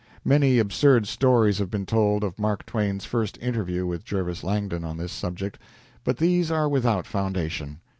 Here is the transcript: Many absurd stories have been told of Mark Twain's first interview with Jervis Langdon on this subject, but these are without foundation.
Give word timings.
Many 0.25 0.57
absurd 0.57 1.05
stories 1.05 1.59
have 1.59 1.69
been 1.69 1.85
told 1.85 2.23
of 2.23 2.39
Mark 2.39 2.65
Twain's 2.65 3.05
first 3.05 3.37
interview 3.39 3.85
with 3.85 4.03
Jervis 4.03 4.43
Langdon 4.43 4.83
on 4.83 4.97
this 4.97 5.11
subject, 5.11 5.59
but 6.03 6.17
these 6.17 6.49
are 6.49 6.67
without 6.67 7.05
foundation. 7.05 7.81